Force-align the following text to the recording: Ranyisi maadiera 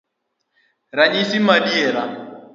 Ranyisi 0.97 1.37
maadiera 1.45 2.01